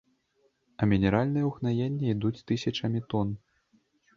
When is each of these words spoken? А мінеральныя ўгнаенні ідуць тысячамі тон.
А 0.81 0.87
мінеральныя 0.93 1.45
ўгнаенні 1.49 2.09
ідуць 2.15 2.43
тысячамі 2.53 3.07
тон. 3.13 3.37